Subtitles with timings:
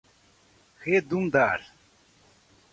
[0.85, 1.61] redundar